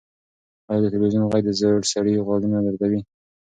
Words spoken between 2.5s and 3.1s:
دردوي؟